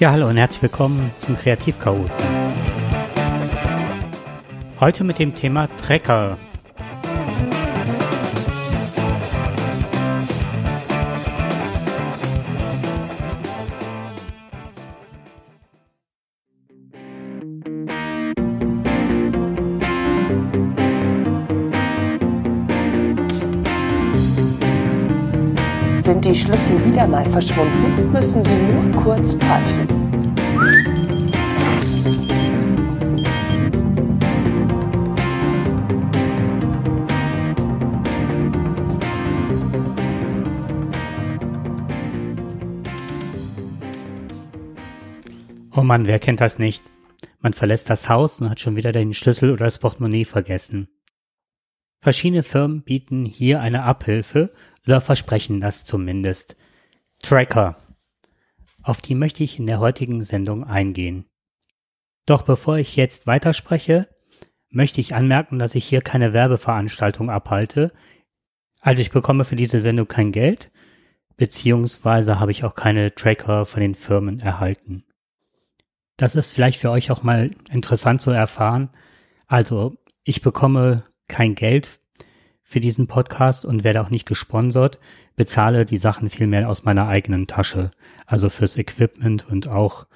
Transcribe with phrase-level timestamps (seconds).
[0.00, 2.10] Ja, hallo und herzlich willkommen zum Kreativchaoten.
[4.80, 6.36] Heute mit dem Thema Trecker.
[26.04, 29.88] Sind die Schlüssel wieder mal verschwunden, müssen Sie nur kurz pfeifen.
[45.74, 46.84] Oh Mann, wer kennt das nicht?
[47.40, 50.88] Man verlässt das Haus und hat schon wieder den Schlüssel oder das Portemonnaie vergessen.
[52.02, 54.52] Verschiedene Firmen bieten hier eine Abhilfe
[54.86, 56.56] oder versprechen das zumindest.
[57.22, 57.76] Tracker.
[58.82, 61.26] Auf die möchte ich in der heutigen Sendung eingehen.
[62.26, 64.08] Doch bevor ich jetzt weiterspreche,
[64.70, 67.92] möchte ich anmerken, dass ich hier keine Werbeveranstaltung abhalte.
[68.80, 70.70] Also ich bekomme für diese Sendung kein Geld,
[71.36, 75.04] beziehungsweise habe ich auch keine Tracker von den Firmen erhalten.
[76.16, 78.90] Das ist vielleicht für euch auch mal interessant zu erfahren.
[79.46, 82.00] Also ich bekomme kein Geld
[82.64, 84.98] für diesen Podcast und werde auch nicht gesponsert,
[85.36, 87.92] bezahle die Sachen vielmehr aus meiner eigenen Tasche,
[88.26, 90.06] also fürs Equipment und auch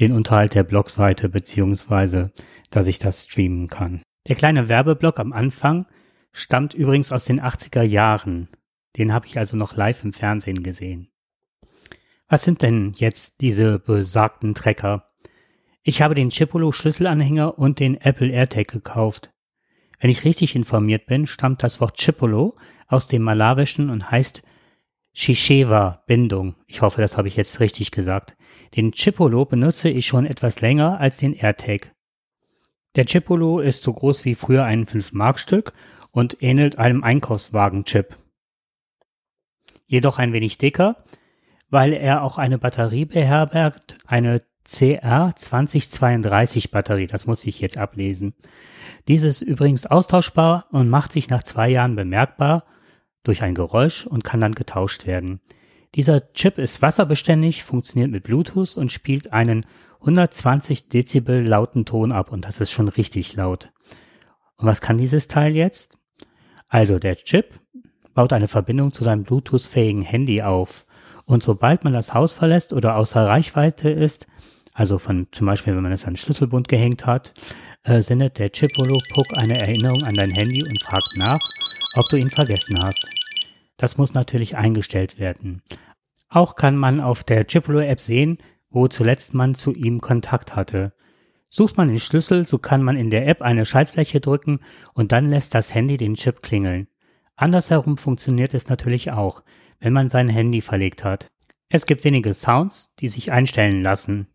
[0.00, 2.32] den Unterhalt der Blogseite beziehungsweise,
[2.70, 4.00] dass ich das streamen kann.
[4.28, 5.86] Der kleine Werbeblock am Anfang
[6.32, 8.48] stammt übrigens aus den 80er Jahren.
[8.96, 11.08] Den habe ich also noch live im Fernsehen gesehen.
[12.28, 15.10] Was sind denn jetzt diese besagten Trecker?
[15.82, 19.32] Ich habe den Chipolo Schlüsselanhänger und den Apple AirTag gekauft.
[20.02, 22.56] Wenn ich richtig informiert bin, stammt das Wort Chipolo
[22.88, 24.42] aus dem Malawischen und heißt
[25.12, 26.56] Shishewa, Bindung.
[26.66, 28.36] Ich hoffe, das habe ich jetzt richtig gesagt.
[28.74, 31.94] Den Chipolo benutze ich schon etwas länger als den AirTag.
[32.96, 35.72] Der Chipolo ist so groß wie früher ein 5-Mark-Stück
[36.10, 38.16] und ähnelt einem Einkaufswagen-Chip.
[39.86, 41.04] Jedoch ein wenig dicker,
[41.70, 48.34] weil er auch eine Batterie beherbergt, eine CR2032 Batterie, das muss ich jetzt ablesen.
[49.08, 52.64] Diese ist übrigens austauschbar und macht sich nach zwei Jahren bemerkbar
[53.24, 55.40] durch ein Geräusch und kann dann getauscht werden.
[55.94, 59.66] Dieser Chip ist wasserbeständig, funktioniert mit Bluetooth und spielt einen
[60.00, 63.70] 120 Dezibel lauten Ton ab und das ist schon richtig laut.
[64.56, 65.98] Und was kann dieses Teil jetzt?
[66.68, 67.60] Also der Chip
[68.14, 70.86] baut eine Verbindung zu seinem Bluetooth-fähigen Handy auf
[71.32, 74.26] und sobald man das Haus verlässt oder außer Reichweite ist,
[74.74, 77.32] also von zum Beispiel, wenn man es an den Schlüsselbund gehängt hat,
[77.84, 81.40] äh, sendet der Chipolo Puck eine Erinnerung an dein Handy und fragt nach,
[81.96, 83.08] ob du ihn vergessen hast.
[83.78, 85.62] Das muss natürlich eingestellt werden.
[86.28, 88.36] Auch kann man auf der Chipolo-App sehen,
[88.68, 90.92] wo zuletzt man zu ihm Kontakt hatte.
[91.48, 94.60] Sucht man den Schlüssel, so kann man in der App eine Schaltfläche drücken
[94.92, 96.88] und dann lässt das Handy den Chip klingeln.
[97.36, 99.42] Andersherum funktioniert es natürlich auch,
[99.80, 101.30] wenn man sein Handy verlegt hat.
[101.68, 104.28] Es gibt wenige Sounds, die sich einstellen lassen.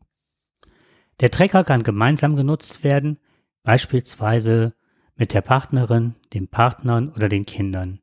[1.19, 3.19] Der Trecker kann gemeinsam genutzt werden,
[3.63, 4.73] beispielsweise
[5.15, 7.99] mit der Partnerin, den Partnern oder den Kindern.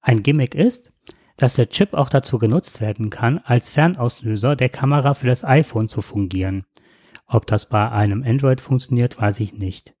[0.00, 0.92] Ein Gimmick ist,
[1.36, 5.88] dass der Chip auch dazu genutzt werden kann, als Fernauslöser der Kamera für das iPhone
[5.88, 6.64] zu fungieren.
[7.26, 9.94] Ob das bei einem Android funktioniert, weiß ich nicht.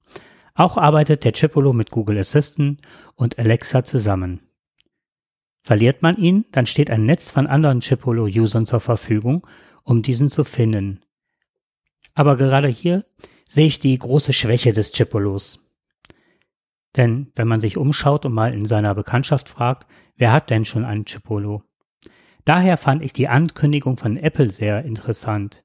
[0.58, 2.80] Auch arbeitet der Chipolo mit Google Assistant
[3.14, 4.40] und Alexa zusammen.
[5.62, 9.46] Verliert man ihn, dann steht ein Netz von anderen Chipolo-Usern zur Verfügung,
[9.84, 11.04] um diesen zu finden.
[12.14, 13.04] Aber gerade hier
[13.48, 15.64] sehe ich die große Schwäche des Chipolos.
[16.96, 19.86] Denn wenn man sich umschaut und mal in seiner Bekanntschaft fragt,
[20.16, 21.62] wer hat denn schon einen Chipolo?
[22.44, 25.64] Daher fand ich die Ankündigung von Apple sehr interessant.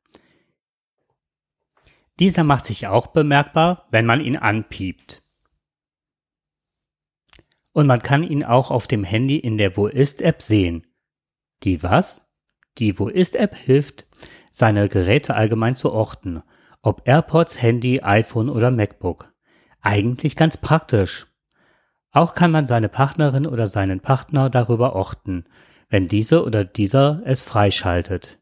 [2.20, 5.24] Dieser macht sich auch bemerkbar, wenn man ihn anpiept.
[7.72, 10.86] Und man kann ihn auch auf dem Handy in der Wo ist App sehen.
[11.64, 12.30] Die was?
[12.78, 14.06] Die Wo ist App hilft,
[14.52, 16.44] seine Geräte allgemein zu orten,
[16.84, 19.34] ob AirPods, Handy, iPhone oder MacBook.
[19.82, 21.28] Eigentlich ganz praktisch.
[22.12, 25.46] Auch kann man seine Partnerin oder seinen Partner darüber orten,
[25.90, 28.40] wenn diese oder dieser es freischaltet.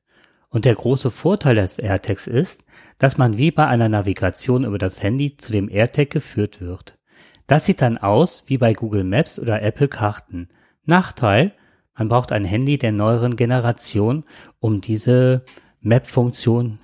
[0.52, 2.66] Und der große Vorteil des AirTags ist,
[3.00, 7.00] dass man wie bei einer Navigation über das Handy zu dem AirTag geführt wird.
[7.48, 10.50] Das sieht dann aus wie bei Google Maps oder Apple Karten.
[10.84, 11.54] Nachteil,
[11.98, 14.26] man braucht ein Handy der neueren Generation,
[14.60, 15.46] um diese
[15.80, 16.80] Map-Funktion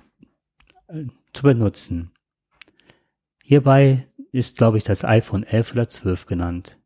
[0.88, 1.04] äh,
[1.34, 2.10] zu benutzen.
[3.44, 6.78] Hierbei ist, glaube ich, das iPhone 11 oder 12 genannt.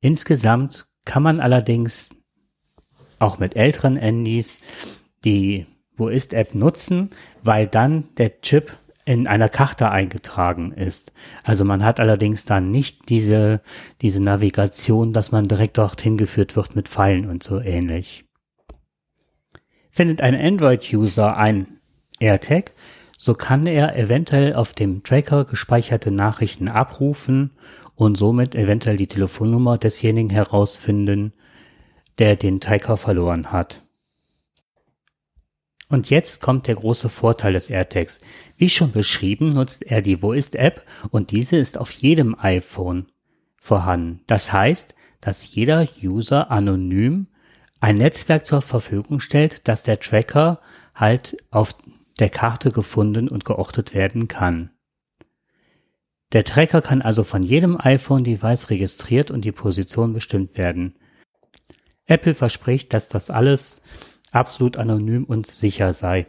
[0.00, 2.10] Insgesamt kann man allerdings
[3.18, 4.58] auch mit älteren Handys
[5.24, 5.66] die
[5.96, 7.10] Wo ist App nutzen,
[7.42, 11.12] weil dann der Chip in einer Karte eingetragen ist.
[11.44, 13.60] Also man hat allerdings dann nicht diese,
[14.00, 18.24] diese Navigation, dass man direkt dorthin geführt wird mit Pfeilen und so ähnlich.
[19.90, 21.80] Findet ein Android-User ein
[22.20, 22.72] AirTag,
[23.18, 27.50] so kann er eventuell auf dem Tracker gespeicherte Nachrichten abrufen
[27.94, 31.32] und somit eventuell die Telefonnummer desjenigen herausfinden,
[32.18, 33.82] der den Tracker verloren hat.
[35.92, 38.20] Und jetzt kommt der große Vorteil des AirTags.
[38.56, 43.12] Wie schon beschrieben, nutzt er die Wo ist App und diese ist auf jedem iPhone
[43.60, 44.22] vorhanden.
[44.26, 47.26] Das heißt, dass jeder User anonym
[47.80, 50.60] ein Netzwerk zur Verfügung stellt, dass der Tracker
[50.94, 51.74] halt auf
[52.18, 54.70] der Karte gefunden und geortet werden kann.
[56.32, 60.94] Der Tracker kann also von jedem iPhone-Device registriert und die Position bestimmt werden.
[62.06, 63.82] Apple verspricht, dass das alles
[64.32, 66.26] absolut anonym und sicher sei.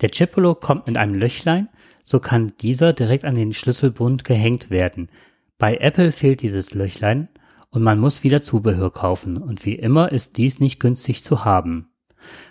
[0.00, 1.68] Der Chipolo kommt mit einem Löchlein,
[2.04, 5.10] so kann dieser direkt an den Schlüsselbund gehängt werden.
[5.58, 7.28] Bei Apple fehlt dieses Löchlein
[7.70, 11.90] und man muss wieder Zubehör kaufen und wie immer ist dies nicht günstig zu haben.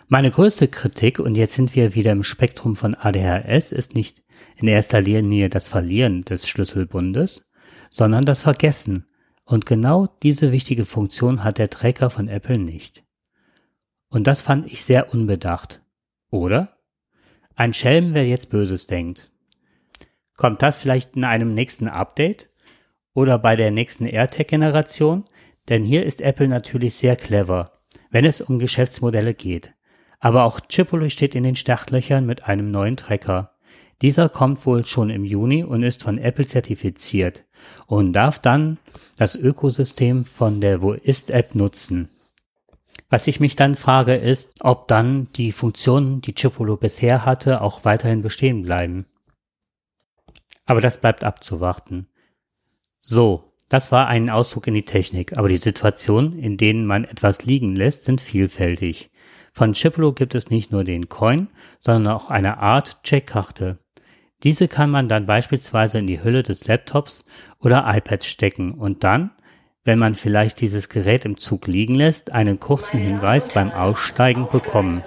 [0.08, 4.24] Meine größte Kritik, und jetzt sind wir wieder im Spektrum von ADHS, ist nicht
[4.56, 7.46] in erster Linie das Verlieren des Schlüsselbundes,
[7.90, 9.08] sondern das Vergessen.
[9.44, 13.04] Und genau diese wichtige Funktion hat der Tracker von Apple nicht.
[14.10, 15.82] Und das fand ich sehr unbedacht.
[16.30, 16.78] Oder?
[17.56, 19.32] Ein Schelm, wer jetzt Böses denkt.
[20.36, 22.50] Kommt das vielleicht in einem nächsten Update?
[23.14, 25.26] Oder bei der nächsten AirTag-Generation?
[25.70, 27.72] Denn hier ist Apple natürlich sehr clever,
[28.12, 29.74] wenn es um Geschäftsmodelle geht.
[30.20, 33.56] Aber auch Chipolo steht in den Startlöchern mit einem neuen Tracker.
[34.02, 37.46] Dieser kommt wohl schon im Juni und ist von Apple zertifiziert
[37.88, 38.78] und darf dann
[39.18, 42.10] das Ökosystem von der Wo ist App nutzen.
[43.10, 47.86] Was ich mich dann frage, ist, ob dann die Funktionen, die Chipolo bisher hatte, auch
[47.86, 49.06] weiterhin bestehen bleiben.
[50.66, 52.08] Aber das bleibt abzuwarten.
[53.02, 57.46] So, das war ein Ausflug in die Technik, aber die Situationen, in denen man etwas
[57.46, 59.10] liegen lässt, sind vielfältig.
[59.54, 61.48] Von Chipolo gibt es nicht nur den Coin,
[61.80, 63.80] sondern auch eine Art Checkkarte.
[64.44, 67.26] Diese kann man dann beispielsweise in die Hülle des Laptops
[67.60, 69.32] oder iPads stecken und dann
[69.88, 75.02] wenn man vielleicht dieses Gerät im Zug liegen lässt, einen kurzen Hinweis beim Aussteigen bekommen.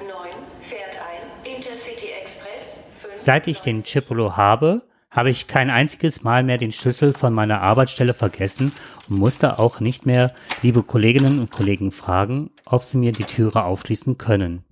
[3.15, 4.81] Seit ich den Chipolo habe,
[5.11, 8.73] habe ich kein einziges Mal mehr den Schlüssel von meiner Arbeitsstelle vergessen
[9.07, 10.33] und musste auch nicht mehr
[10.63, 14.65] liebe Kolleginnen und Kollegen fragen, ob sie mir die Türe aufschließen können.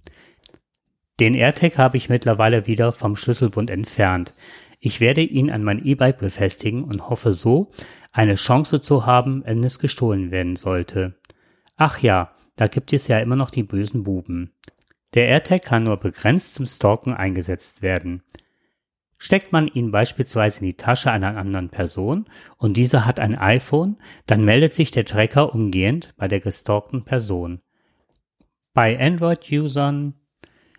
[1.20, 4.32] Den AirTag habe ich mittlerweile wieder vom Schlüsselbund entfernt.
[4.80, 7.70] Ich werde ihn an mein E-Bike befestigen und hoffe so,
[8.12, 11.18] eine Chance zu haben, wenn es gestohlen werden sollte.
[11.76, 14.52] Ach ja, da gibt es ja immer noch die bösen Buben.
[15.14, 18.22] Der AirTag kann nur begrenzt zum Stalken eingesetzt werden.
[19.16, 22.26] Steckt man ihn beispielsweise in die Tasche einer anderen Person
[22.56, 23.96] und diese hat ein iPhone,
[24.26, 27.60] dann meldet sich der Tracker umgehend bei der gestalkten Person.
[28.74, 30.14] Bei Android-Usern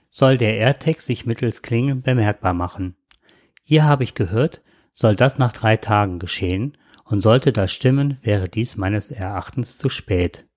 [0.10, 2.96] soll der AirTag sich mittels Klingen bemerkbar machen.
[3.69, 4.63] Hier habe ich gehört,
[4.94, 6.75] soll das nach drei Tagen geschehen
[7.06, 10.48] und sollte das stimmen, wäre dies meines Erachtens zu spät.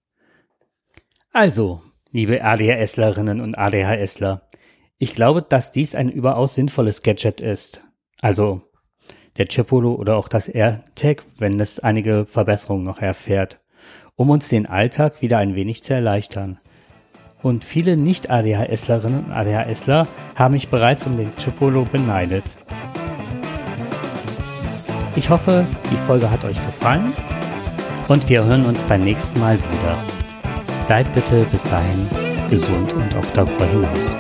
[1.31, 4.49] Also, liebe ADHSlerinnen und ADHSler,
[4.97, 7.83] ich glaube, dass dies ein überaus sinnvolles Gadget ist.
[8.23, 8.63] Also
[9.37, 13.61] der Chipolo oder auch das AirTag, wenn es einige Verbesserungen noch erfährt,
[14.17, 16.61] um uns den Alltag wieder ein wenig zu erleichtern.
[17.43, 22.57] Und viele Nicht-ADHSlerinnen und ADHSler haben mich bereits um den Chipolo beneidet.
[25.15, 27.13] Ich hoffe, die Folge hat euch gefallen
[28.09, 29.99] und wir hören uns beim nächsten Mal wieder.
[30.87, 32.09] Bleibt bitte bis dahin
[32.49, 34.15] gesund und auch darüber hinaus.